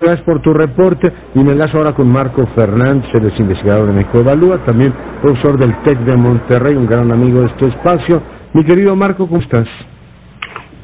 Gracias 0.00 0.24
por 0.24 0.40
tu 0.40 0.54
reporte 0.54 1.12
y 1.34 1.40
me 1.40 1.52
enlazo 1.52 1.76
ahora 1.76 1.92
con 1.92 2.10
Marco 2.10 2.46
Fernández, 2.56 3.04
es 3.12 3.38
investigador 3.38 3.88
de 3.88 3.92
México 3.92 4.22
Evalúa, 4.22 4.64
también 4.64 4.94
profesor 5.20 5.58
del 5.58 5.76
TEC 5.82 5.98
de 5.98 6.16
Monterrey, 6.16 6.74
un 6.74 6.86
gran 6.86 7.12
amigo 7.12 7.40
de 7.42 7.48
este 7.48 7.66
espacio. 7.66 8.22
Mi 8.54 8.64
querido 8.64 8.96
Marco, 8.96 9.28
¿cómo 9.28 9.42
estás? 9.42 9.68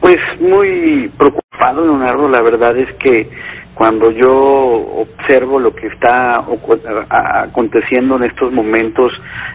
Pues 0.03 0.19
muy 0.39 1.11
preocupado, 1.17 1.87
Leonardo. 1.87 2.29
La 2.29 2.43
verdad 2.43 2.77
es 2.77 2.93
que 2.97 3.31
cuando 3.73 4.11
yo 4.11 4.37
observo 4.37 5.61
lo 5.61 5.75
que 5.75 5.87
está 5.87 6.45
aconteciendo 7.45 8.17
en 8.17 8.25
estos 8.25 8.53
momentos 8.53 9.13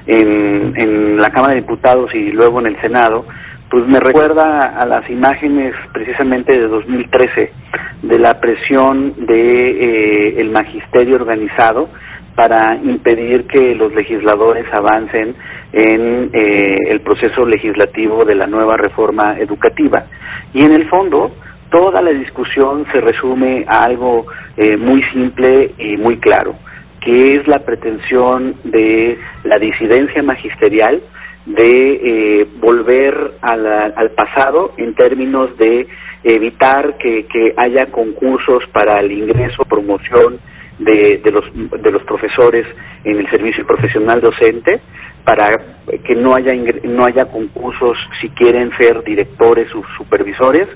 en, 0.07 0.73
en 0.75 1.21
la 1.21 1.29
Cámara 1.29 1.53
de 1.53 1.61
Diputados 1.61 2.09
y 2.15 2.31
luego 2.31 2.61
en 2.61 2.65
el 2.65 2.81
Senado, 2.81 3.25
pues 3.69 3.85
me 3.87 3.99
recuerda 3.99 4.81
a 4.81 4.85
las 4.87 5.07
imágenes 5.07 5.75
precisamente 5.93 6.57
de 6.57 6.67
2013 6.67 7.51
de 8.11 8.19
la 8.19 8.41
presión 8.41 9.13
de 9.25 9.71
eh, 9.71 10.41
el 10.41 10.49
magisterio 10.49 11.15
organizado 11.15 11.87
para 12.35 12.75
impedir 12.75 13.47
que 13.47 13.73
los 13.73 13.95
legisladores 13.95 14.65
avancen 14.73 15.33
en 15.71 16.29
eh, 16.33 16.77
el 16.89 16.99
proceso 16.99 17.45
legislativo 17.45 18.25
de 18.25 18.35
la 18.35 18.47
nueva 18.47 18.75
reforma 18.75 19.39
educativa. 19.39 20.07
Y 20.53 20.61
en 20.61 20.73
el 20.73 20.89
fondo, 20.89 21.31
toda 21.69 22.01
la 22.01 22.11
discusión 22.11 22.85
se 22.91 22.99
resume 22.99 23.63
a 23.65 23.85
algo 23.85 24.25
eh, 24.57 24.75
muy 24.75 25.01
simple 25.13 25.71
y 25.77 25.95
muy 25.95 26.17
claro, 26.17 26.55
que 26.99 27.11
es 27.11 27.47
la 27.47 27.59
pretensión 27.59 28.55
de 28.65 29.17
la 29.45 29.57
disidencia 29.57 30.21
magisterial 30.21 31.01
de 31.45 32.41
eh, 32.41 32.47
volver 32.59 33.33
al 33.41 34.11
pasado 34.11 34.73
en 34.77 34.93
términos 34.95 35.57
de 35.57 35.87
evitar 36.23 36.97
que, 36.97 37.25
que 37.25 37.53
haya 37.57 37.87
concursos 37.87 38.63
para 38.71 38.99
el 38.99 39.11
ingreso, 39.11 39.63
promoción 39.65 40.39
de, 40.77 41.21
de, 41.23 41.31
los, 41.31 41.45
de 41.81 41.91
los 41.91 42.03
profesores 42.03 42.65
en 43.03 43.17
el 43.17 43.29
servicio 43.29 43.65
profesional 43.65 44.21
docente, 44.21 44.81
para 45.23 45.47
que 46.03 46.15
no 46.15 46.33
haya 46.35 46.53
no 46.83 47.05
haya 47.05 47.25
concursos 47.25 47.97
si 48.19 48.29
quieren 48.29 48.71
ser 48.77 49.03
directores 49.03 49.67
o 49.75 49.83
supervisores 49.97 50.67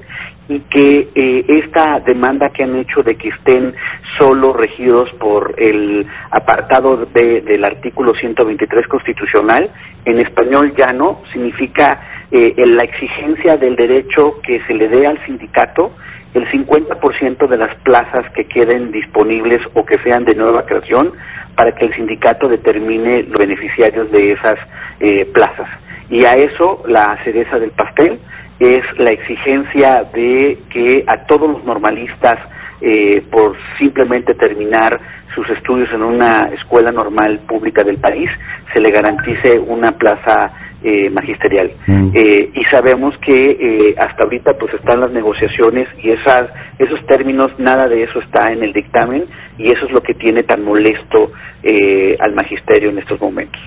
y 0.47 0.59
que 0.59 1.09
eh, 1.15 1.45
esta 1.47 1.99
demanda 2.01 2.49
que 2.49 2.63
han 2.63 2.75
hecho 2.75 3.01
de 3.01 3.15
que 3.15 3.29
estén 3.29 3.73
solo 4.19 4.53
regidos 4.53 5.09
por 5.19 5.55
el 5.57 6.05
apartado 6.29 7.07
de, 7.07 7.41
del 7.41 7.63
artículo 7.65 8.13
123 8.13 8.87
constitucional, 8.87 9.71
en 10.05 10.19
español 10.19 10.73
ya 10.77 10.93
no, 10.93 11.21
significa 11.33 11.99
eh, 12.31 12.53
la 12.57 12.83
exigencia 12.83 13.57
del 13.57 13.75
derecho 13.75 14.39
que 14.41 14.61
se 14.65 14.73
le 14.73 14.87
dé 14.87 15.07
al 15.07 15.23
sindicato 15.25 15.91
el 16.35 16.45
50% 16.51 17.47
de 17.47 17.57
las 17.57 17.73
plazas 17.77 18.25
que 18.33 18.45
queden 18.45 18.91
disponibles 18.91 19.59
o 19.73 19.85
que 19.85 19.97
sean 20.03 20.25
de 20.25 20.35
nueva 20.35 20.65
creación 20.65 21.13
para 21.55 21.73
que 21.73 21.85
el 21.85 21.95
sindicato 21.95 22.49
determine 22.49 23.23
los 23.23 23.39
beneficiarios 23.39 24.11
de 24.11 24.33
esas 24.33 24.59
eh, 24.99 25.25
plazas. 25.33 25.69
Y 26.09 26.25
a 26.25 26.31
eso 26.31 26.83
la 26.87 27.17
cereza 27.23 27.57
del 27.57 27.71
pastel 27.71 28.19
es 28.59 28.83
la 28.97 29.11
exigencia 29.11 30.07
de 30.13 30.59
que 30.69 31.05
a 31.07 31.25
todos 31.25 31.49
los 31.49 31.63
normalistas, 31.63 32.39
eh, 32.87 33.23
por 33.31 33.57
simplemente 33.79 34.35
terminar 34.35 34.99
sus 35.33 35.49
estudios 35.49 35.89
en 35.91 36.03
una 36.03 36.49
escuela 36.53 36.91
normal 36.91 37.39
pública 37.47 37.83
del 37.83 37.97
país, 37.97 38.29
se 38.71 38.79
le 38.79 38.91
garantice 38.91 39.57
una 39.57 39.91
plaza 39.93 40.51
eh, 40.83 41.09
magisterial. 41.09 41.71
Mm. 41.87 42.11
Eh, 42.13 42.51
y 42.53 42.63
sabemos 42.65 43.15
que 43.25 43.33
eh, 43.33 43.95
hasta 43.97 44.23
ahorita 44.23 44.53
pues 44.59 44.71
están 44.75 44.99
las 44.99 45.11
negociaciones 45.11 45.87
y 46.03 46.11
esas, 46.11 46.51
esos 46.77 47.03
términos, 47.07 47.51
nada 47.57 47.87
de 47.87 48.03
eso 48.03 48.19
está 48.19 48.53
en 48.53 48.61
el 48.63 48.71
dictamen 48.71 49.25
y 49.57 49.71
eso 49.71 49.87
es 49.87 49.91
lo 49.91 50.01
que 50.01 50.13
tiene 50.13 50.43
tan 50.43 50.63
molesto 50.63 51.31
eh, 51.63 52.15
al 52.19 52.35
magisterio 52.35 52.91
en 52.91 52.99
estos 52.99 53.19
momentos. 53.19 53.59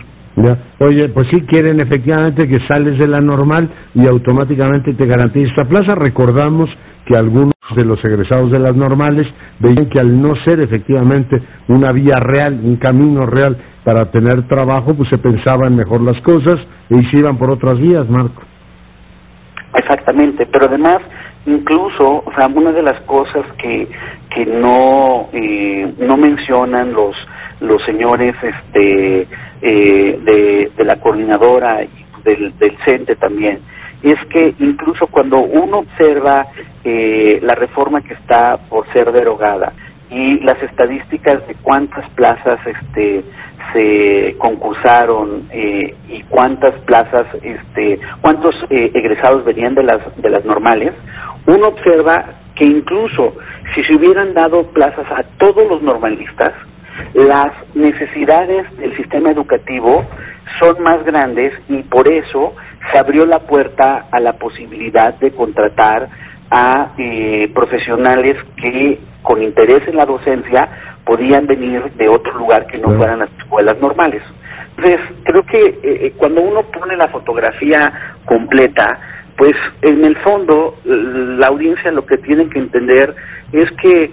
Ya. 0.44 0.56
Oye, 0.86 1.08
pues 1.08 1.26
sí 1.30 1.40
quieren 1.42 1.80
efectivamente 1.80 2.46
que 2.46 2.60
sales 2.68 2.98
de 2.98 3.08
la 3.08 3.20
normal 3.20 3.68
y 3.94 4.06
automáticamente 4.06 4.94
te 4.94 5.06
garantiza 5.06 5.50
esta 5.50 5.64
plaza. 5.64 5.94
Recordamos 5.94 6.70
que 7.06 7.18
algunos 7.18 7.54
de 7.74 7.84
los 7.84 8.02
egresados 8.04 8.52
de 8.52 8.58
las 8.58 8.76
normales 8.76 9.26
veían 9.58 9.88
que 9.88 9.98
al 9.98 10.20
no 10.20 10.34
ser 10.44 10.60
efectivamente 10.60 11.40
una 11.68 11.90
vía 11.92 12.20
real, 12.20 12.60
un 12.62 12.76
camino 12.76 13.26
real 13.26 13.56
para 13.84 14.10
tener 14.10 14.46
trabajo, 14.46 14.94
pues 14.94 15.08
se 15.08 15.18
pensaban 15.18 15.74
mejor 15.74 16.02
las 16.02 16.20
cosas 16.22 16.60
y 16.90 17.02
se 17.06 17.16
iban 17.16 17.36
por 17.36 17.50
otras 17.50 17.78
vías, 17.78 18.08
Marco. 18.08 18.42
Exactamente, 19.74 20.46
pero 20.46 20.66
además 20.68 20.98
incluso, 21.46 22.22
o 22.26 22.32
sea, 22.36 22.48
una 22.54 22.72
de 22.72 22.82
las 22.82 23.00
cosas 23.02 23.44
que 23.60 23.88
que 24.34 24.46
no 24.46 25.28
eh, 25.32 25.94
no 26.00 26.16
mencionan 26.16 26.92
los 26.92 27.16
los 27.60 27.82
señores 27.84 28.34
este 28.42 29.26
eh, 29.62 30.70
de, 30.76 30.84
la 30.84 30.96
coordinadora 31.00 31.82
y 31.82 31.90
del, 32.24 32.56
del 32.58 32.76
CENTE 32.84 33.16
también. 33.16 33.60
Es 34.02 34.18
que 34.30 34.54
incluso 34.60 35.08
cuando 35.08 35.38
uno 35.38 35.78
observa 35.78 36.46
eh, 36.84 37.40
la 37.42 37.54
reforma 37.54 38.00
que 38.00 38.14
está 38.14 38.56
por 38.68 38.90
ser 38.92 39.10
derogada 39.12 39.72
y 40.10 40.40
las 40.40 40.62
estadísticas 40.62 41.46
de 41.46 41.54
cuántas 41.56 42.08
plazas 42.10 42.58
este 42.66 43.24
se 43.72 44.36
concursaron 44.38 45.48
eh, 45.50 45.94
y 46.08 46.22
cuántas 46.22 46.74
plazas 46.82 47.26
este 47.42 48.00
cuántos 48.22 48.54
eh, 48.70 48.90
egresados 48.94 49.44
venían 49.44 49.74
de 49.74 49.82
las 49.82 50.00
de 50.16 50.30
las 50.30 50.44
normales 50.44 50.94
uno 51.46 51.68
observa 51.68 52.24
que 52.54 52.68
incluso 52.68 53.34
si 53.74 53.82
se 53.84 53.96
hubieran 53.96 54.32
dado 54.32 54.62
plazas 54.68 55.06
a 55.10 55.22
todos 55.38 55.68
los 55.68 55.82
normalistas 55.82 56.52
las 57.14 57.52
necesidades 57.74 58.76
del 58.78 58.96
sistema 58.96 59.30
educativo 59.30 60.04
son 60.60 60.82
más 60.82 61.04
grandes 61.04 61.52
y 61.68 61.82
por 61.84 62.08
eso 62.08 62.54
se 62.92 62.98
abrió 62.98 63.24
la 63.26 63.40
puerta 63.40 64.06
a 64.10 64.20
la 64.20 64.34
posibilidad 64.34 65.14
de 65.14 65.30
contratar 65.32 66.08
a 66.50 66.92
eh, 66.96 67.50
profesionales 67.54 68.36
que 68.56 68.98
con 69.22 69.42
interés 69.42 69.86
en 69.86 69.96
la 69.96 70.06
docencia 70.06 70.68
podían 71.04 71.46
venir 71.46 71.82
de 71.92 72.08
otro 72.08 72.32
lugar 72.38 72.66
que 72.66 72.78
no 72.78 72.88
fueran 72.88 73.20
las 73.20 73.30
escuelas 73.38 73.78
normales. 73.80 74.22
Entonces, 74.76 75.00
creo 75.24 75.44
que 75.44 75.60
eh, 75.60 76.06
eh, 76.06 76.12
cuando 76.16 76.40
uno 76.40 76.62
pone 76.62 76.96
la 76.96 77.08
fotografía 77.08 77.78
completa, 78.24 78.98
pues 79.36 79.52
en 79.82 80.04
el 80.04 80.16
fondo 80.18 80.76
la 80.84 81.48
audiencia 81.48 81.90
lo 81.92 82.04
que 82.04 82.18
tiene 82.18 82.48
que 82.48 82.58
entender 82.58 83.14
es 83.52 83.70
que 83.82 84.10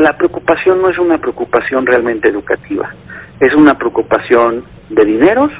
la 0.00 0.16
preocupación 0.16 0.80
no 0.80 0.88
es 0.88 0.98
una 0.98 1.18
preocupación 1.18 1.86
realmente 1.86 2.30
educativa, 2.30 2.90
es 3.38 3.54
una 3.54 3.74
preocupación 3.74 4.64
de 4.88 5.04
dineros, 5.04 5.50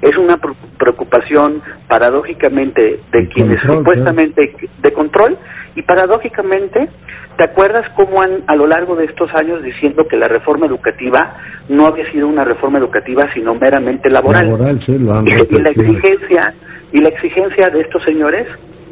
es 0.00 0.16
una 0.16 0.38
preocupación 0.78 1.60
paradójicamente 1.88 3.00
de 3.12 3.28
quienes 3.28 3.60
supuestamente 3.62 4.54
de 4.82 4.92
control 4.92 5.36
y 5.74 5.82
paradójicamente 5.82 6.88
¿te 7.36 7.44
acuerdas 7.44 7.86
cómo 7.96 8.22
han 8.22 8.44
a 8.46 8.56
lo 8.56 8.66
largo 8.66 8.96
de 8.96 9.04
estos 9.04 9.30
años 9.34 9.62
diciendo 9.62 10.06
que 10.08 10.16
la 10.16 10.26
reforma 10.26 10.66
educativa 10.66 11.36
no 11.68 11.84
había 11.86 12.10
sido 12.12 12.28
una 12.28 12.44
reforma 12.44 12.78
educativa 12.78 13.28
sino 13.34 13.54
meramente 13.54 14.08
laboral, 14.08 14.46
laboral 14.46 14.80
sí, 14.86 14.98
lo 14.98 15.14
han 15.14 15.26
y, 15.26 15.32
y, 15.32 15.60
la 15.60 15.70
exigencia 15.70 16.54
y 16.92 17.00
la 17.00 17.08
exigencia 17.10 17.68
de 17.70 17.80
estos 17.80 18.02
señores 18.04 18.46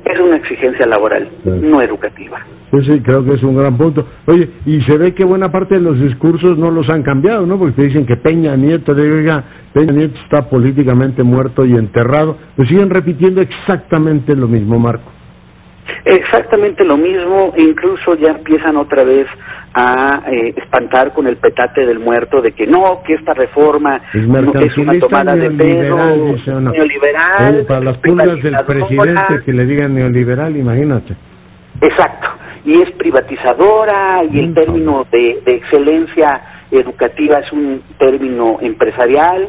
es 0.05 0.21
una 0.21 0.37
exigencia 0.37 0.87
laboral, 0.87 1.29
no 1.45 1.83
educativa. 1.83 2.41
Pues 2.71 2.85
sí, 2.87 3.01
creo 3.01 3.25
que 3.25 3.35
es 3.35 3.43
un 3.43 3.57
gran 3.57 3.77
punto. 3.79 4.07
Oye, 4.27 4.49
y 4.67 4.83
se 4.83 4.99
ve 4.99 5.15
que 5.15 5.25
buena 5.25 5.51
parte 5.51 5.77
de 5.77 5.81
los 5.81 5.99
discursos 6.01 6.59
no 6.59 6.71
los 6.71 6.89
han 6.91 7.03
cambiado, 7.03 7.47
¿no? 7.47 7.59
Porque 7.59 7.75
te 7.75 7.89
dicen 7.89 8.07
que 8.07 8.17
Peña 8.17 8.57
Nieto, 8.57 8.95
diga, 8.95 9.43
Peña 9.73 9.93
Nieto 9.93 10.19
está 10.25 10.49
políticamente 10.51 11.23
muerto 11.23 11.65
y 11.65 11.73
enterrado. 11.73 12.37
Pues 12.57 12.69
siguen 12.69 12.91
repitiendo 12.91 13.41
exactamente 13.41 14.35
lo 14.37 14.49
mismo, 14.49 14.79
Marco. 14.79 15.11
Exactamente 16.05 16.85
lo 16.85 16.97
mismo, 16.97 17.55
incluso 17.57 18.15
ya 18.15 18.33
empiezan 18.33 18.77
otra 18.77 19.05
vez 19.05 19.27
a 19.75 20.23
eh, 20.31 20.55
espantar 20.57 21.13
con 21.13 21.27
el 21.27 21.37
petate 21.37 21.87
del 21.87 21.99
muerto 21.99 22.41
de 22.41 22.53
que 22.53 22.67
no, 22.67 23.03
que 23.07 23.15
esta 23.15 23.35
reforma 23.35 24.01
es, 24.13 24.27
no, 24.27 24.61
es 24.61 24.77
una 24.79 24.99
tomada 24.99 25.35
de 25.35 25.51
pelo 25.51 25.97
no. 25.97 26.73
neoliberal. 26.73 27.65
Para 27.67 27.81
las 27.81 27.99
pulgas 27.99 28.43
del 28.43 28.57
presidente 28.67 29.43
que 29.45 29.53
le 29.53 29.67
digan 29.67 29.95
neoliberal, 29.95 30.57
imagínate. 30.57 31.15
Exacto, 31.81 32.29
y 32.69 32.77
es 32.77 32.91
privatizadora 32.99 34.23
y 34.31 34.41
el 34.41 34.53
término 34.53 35.07
de, 35.11 35.41
de 35.43 35.55
excelencia 35.55 36.67
educativa 36.71 37.39
es 37.39 37.51
un 37.51 37.83
término 37.99 38.59
empresarial 38.61 39.49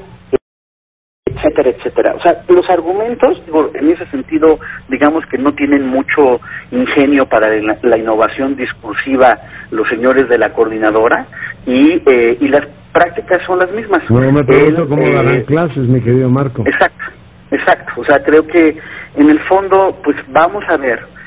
etcétera, 1.26 1.70
etcétera. 1.70 2.16
O 2.16 2.22
sea, 2.22 2.44
los 2.48 2.70
argumentos, 2.70 3.42
digo, 3.46 3.72
en 3.74 3.92
ese 3.92 4.06
sentido, 4.08 4.60
digamos 4.88 5.26
que 5.28 5.38
no 5.38 5.54
tienen 5.54 5.86
mucho 5.86 6.40
ingenio 6.72 7.28
para 7.30 7.50
la, 7.50 7.78
la 7.82 7.98
innovación 7.98 8.56
discursiva 8.56 9.28
los 9.72 9.88
señores 9.90 10.30
de 10.30 10.38
la 10.38 10.54
coordinadora 10.54 11.28
y, 11.66 12.02
eh, 12.12 12.38
y 12.40 12.48
las 12.48 12.68
prácticas 12.94 13.46
son 13.46 13.60
las 13.60 13.72
mismas. 13.72 14.02
No, 14.10 14.32
me 14.32 14.44
pregunto 14.46 14.88
cómo 14.88 15.04
eh, 15.04 15.14
darán 15.14 15.44
clases, 15.44 15.88
mi 15.88 16.02
querido 16.02 16.30
Marco. 16.30 16.64
Exacto, 16.66 17.06
exacto. 17.52 18.02
O 18.02 18.06
sea, 18.06 18.24
creo 18.24 18.48
que 18.48 18.78
en 19.16 19.30
el 19.30 19.40
fondo, 19.42 19.98
pues 20.04 20.16
vamos 20.30 20.64
a 20.70 20.78
ver 20.78 21.19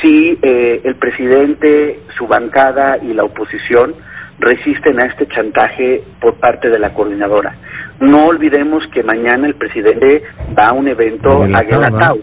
si 0.00 0.38
eh, 0.42 0.80
el 0.84 0.96
presidente, 0.96 2.00
su 2.16 2.26
bancada 2.26 2.98
y 2.98 3.12
la 3.14 3.24
oposición 3.24 3.94
resisten 4.38 4.98
a 5.00 5.06
este 5.06 5.26
chantaje 5.28 6.02
por 6.20 6.34
parte 6.36 6.70
de 6.70 6.78
la 6.78 6.94
coordinadora. 6.94 7.54
No 8.00 8.24
olvidemos 8.24 8.82
que 8.92 9.02
mañana 9.02 9.46
el 9.46 9.54
presidente 9.54 10.22
va 10.58 10.70
a 10.70 10.74
un 10.74 10.88
evento 10.88 11.42
a 11.42 11.62
Guelatao. 11.62 12.18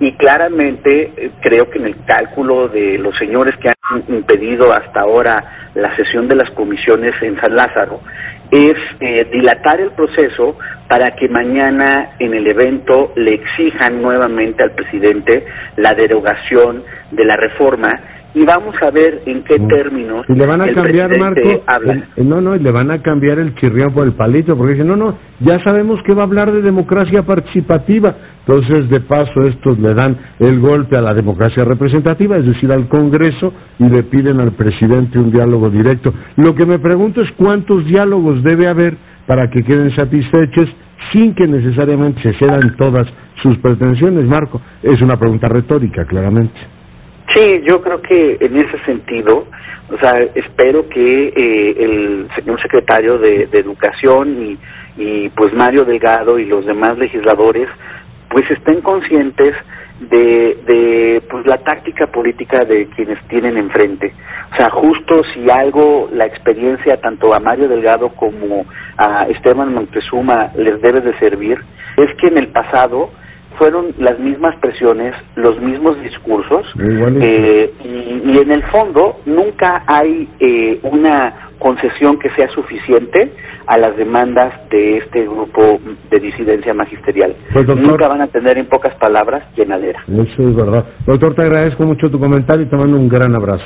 y 0.00 0.12
claramente 0.16 1.12
eh, 1.16 1.30
creo 1.40 1.70
que 1.70 1.78
en 1.78 1.86
el 1.86 2.04
cálculo 2.04 2.68
de 2.68 2.98
los 2.98 3.16
señores 3.16 3.56
que 3.58 3.68
han 3.68 3.74
impedido 4.08 4.72
hasta 4.72 5.00
ahora 5.00 5.70
la 5.74 5.94
sesión 5.96 6.28
de 6.28 6.36
las 6.36 6.50
comisiones 6.50 7.14
en 7.22 7.40
San 7.40 7.54
Lázaro 7.54 8.00
es 8.50 8.76
eh, 9.00 9.28
dilatar 9.32 9.80
el 9.80 9.92
proceso 9.92 10.58
para 10.86 11.16
que 11.16 11.26
mañana 11.28 12.10
en 12.18 12.34
el 12.34 12.46
evento 12.46 13.12
le 13.16 13.34
exijan 13.34 14.02
nuevamente 14.02 14.62
al 14.62 14.72
presidente 14.72 15.46
la 15.76 15.94
derogación 15.94 16.84
de 17.10 17.24
la 17.24 17.34
reforma 17.34 17.98
y 18.34 18.44
vamos 18.46 18.74
a 18.80 18.90
ver 18.90 19.22
en 19.26 19.42
qué 19.44 19.58
términos 19.58 20.24
y 20.28 20.34
le 20.34 20.46
van 20.46 20.60
a 20.62 20.72
cambiar 20.72 21.18
Marco 21.18 21.62
no 22.16 22.40
no 22.40 22.56
y 22.56 22.60
le 22.60 22.70
van 22.70 22.90
a 22.90 23.02
cambiar 23.02 23.38
el 23.38 23.54
chirrión 23.56 23.92
por 23.92 24.06
el 24.06 24.12
palito 24.12 24.56
porque 24.56 24.72
dicen 24.72 24.88
no 24.88 24.96
no 24.96 25.16
ya 25.40 25.62
sabemos 25.62 26.00
que 26.04 26.14
va 26.14 26.22
a 26.22 26.26
hablar 26.26 26.52
de 26.52 26.62
democracia 26.62 27.22
participativa. 27.22 28.14
Entonces 28.46 28.88
de 28.90 29.00
paso 29.00 29.42
estos 29.46 29.78
le 29.78 29.94
dan 29.94 30.16
el 30.38 30.60
golpe 30.60 30.98
a 30.98 31.00
la 31.00 31.14
democracia 31.14 31.64
representativa 31.64 32.36
es 32.36 32.46
decir 32.46 32.70
al 32.72 32.88
Congreso 32.88 33.52
y 33.78 33.88
le 33.88 34.04
piden 34.04 34.40
al 34.40 34.52
presidente 34.52 35.18
un 35.18 35.30
diálogo 35.30 35.70
directo. 35.70 36.12
Lo 36.36 36.54
que 36.54 36.66
me 36.66 36.78
pregunto 36.78 37.22
es 37.22 37.30
cuántos 37.36 37.84
diálogos 37.86 38.42
debe 38.42 38.68
haber 38.68 38.96
para 39.26 39.50
que 39.50 39.62
queden 39.62 39.94
satisfechos 39.94 40.68
sin 41.12 41.34
que 41.34 41.46
necesariamente 41.46 42.22
se 42.22 42.34
cedan 42.38 42.76
todas 42.76 43.06
sus 43.42 43.58
pretensiones 43.58 44.26
Marco. 44.26 44.60
Es 44.82 45.00
una 45.02 45.18
pregunta 45.18 45.48
retórica 45.48 46.04
claramente 46.04 46.81
Sí, 47.34 47.62
yo 47.70 47.80
creo 47.80 48.02
que 48.02 48.36
en 48.40 48.56
ese 48.58 48.78
sentido, 48.84 49.46
o 49.90 49.98
sea, 49.98 50.18
espero 50.34 50.88
que 50.88 51.28
eh, 51.28 51.74
el 51.78 52.28
señor 52.34 52.60
secretario 52.60 53.18
de, 53.18 53.48
Educación 53.52 54.42
y, 54.42 54.58
y 54.96 55.28
pues 55.30 55.52
Mario 55.54 55.84
Delgado 55.84 56.38
y 56.38 56.44
los 56.44 56.66
demás 56.66 56.98
legisladores 56.98 57.68
pues 58.28 58.50
estén 58.50 58.80
conscientes 58.80 59.54
de, 60.00 60.58
de 60.66 61.22
pues 61.30 61.46
la 61.46 61.58
táctica 61.58 62.06
política 62.08 62.64
de 62.64 62.88
quienes 62.88 63.22
tienen 63.28 63.56
enfrente. 63.56 64.12
O 64.52 64.56
sea, 64.56 64.70
justo 64.70 65.22
si 65.32 65.48
algo 65.50 66.08
la 66.12 66.26
experiencia 66.26 67.00
tanto 67.00 67.34
a 67.34 67.40
Mario 67.40 67.68
Delgado 67.68 68.08
como 68.10 68.66
a 68.98 69.26
Esteban 69.28 69.72
Montezuma 69.72 70.50
les 70.56 70.80
debe 70.82 71.00
de 71.00 71.18
servir, 71.18 71.58
es 71.96 72.14
que 72.18 72.28
en 72.28 72.38
el 72.38 72.48
pasado 72.48 73.10
fueron 73.58 73.86
las 73.98 74.18
mismas 74.18 74.56
presiones, 74.60 75.14
los 75.36 75.60
mismos 75.60 76.00
discursos, 76.02 76.66
eh, 76.78 77.72
y, 77.84 78.38
en 78.38 78.52
el 78.52 78.62
fondo 78.64 79.20
nunca 79.26 79.84
hay 79.86 80.28
eh, 80.40 80.80
una 80.82 81.50
concesión 81.58 82.18
que 82.18 82.28
sea 82.30 82.48
suficiente 82.48 83.32
a 83.66 83.78
las 83.78 83.96
demandas 83.96 84.68
de 84.70 84.98
este 84.98 85.22
grupo 85.22 85.80
de 86.10 86.18
disidencia 86.18 86.74
magisterial. 86.74 87.34
Pues, 87.52 87.66
nunca 87.68 88.08
van 88.08 88.22
a 88.22 88.26
tener 88.26 88.58
en 88.58 88.66
pocas 88.66 88.94
palabras 88.96 89.44
llenadera. 89.56 90.02
Eso 90.08 90.48
es 90.48 90.56
verdad. 90.56 90.84
Doctor, 91.06 91.34
te 91.34 91.44
agradezco 91.44 91.86
mucho 91.86 92.10
tu 92.10 92.18
comentario 92.18 92.66
y 92.66 92.68
te 92.68 92.76
mando 92.76 92.96
un 92.96 93.08
gran 93.08 93.34
abrazo. 93.34 93.64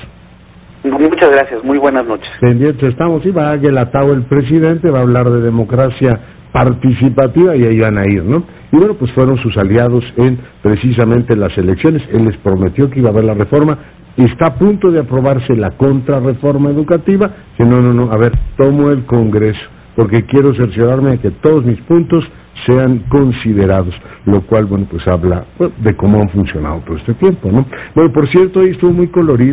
Muchas 0.85 1.31
gracias, 1.33 1.65
muy 1.65 1.79
buenas 1.79 2.07
noches. 2.07 2.29
Pendientes 2.41 2.91
estamos, 2.91 3.25
y 3.27 3.31
va 3.31 3.51
a 3.51 3.55
el 3.55 4.23
presidente, 4.29 4.91
va 4.91 5.01
a 5.01 5.03
hablar 5.03 5.29
de 5.31 5.41
democracia 5.41 6.36
participativa 6.57 7.55
y 7.55 7.65
ahí 7.65 7.79
van 7.79 7.99
a 7.99 8.07
ir, 8.07 8.25
¿no? 8.25 8.43
Y 8.73 8.77
bueno, 8.77 8.95
pues 8.95 9.13
fueron 9.13 9.37
sus 9.43 9.55
aliados 9.59 10.03
en 10.17 10.39
precisamente 10.63 11.37
las 11.37 11.57
elecciones. 11.59 12.03
Él 12.11 12.25
les 12.25 12.37
prometió 12.39 12.89
que 12.89 13.01
iba 13.01 13.11
a 13.11 13.13
haber 13.13 13.25
la 13.25 13.35
reforma. 13.35 13.77
Está 14.17 14.47
a 14.47 14.55
punto 14.55 14.91
de 14.91 15.01
aprobarse 15.01 15.55
la 15.55 15.73
contrarreforma 15.73 16.71
educativa. 16.71 17.31
Que 17.59 17.65
no, 17.65 17.83
no, 17.83 17.93
no, 17.93 18.11
a 18.11 18.17
ver, 18.17 18.33
tomo 18.57 18.91
el 18.91 19.05
Congreso 19.05 19.77
porque 19.97 20.25
quiero 20.27 20.55
cerciorarme 20.55 21.11
de 21.13 21.19
que 21.19 21.31
todos 21.31 21.65
mis 21.65 21.81
puntos 21.83 22.23
sean 22.67 23.05
considerados, 23.09 23.95
lo 24.27 24.43
cual, 24.43 24.67
bueno, 24.67 24.87
pues 24.91 25.07
habla 25.09 25.45
de 25.79 25.97
cómo 25.97 26.19
han 26.19 26.29
funcionado 26.31 26.83
todo 26.87 26.97
este 26.97 27.15
tiempo, 27.15 27.51
¿no? 27.51 27.65
Bueno, 27.95 28.13
por 28.13 28.29
cierto, 28.31 28.61
hoy 28.61 28.71
estuvo 28.71 28.93
muy 28.93 29.09
colorido. 29.09 29.45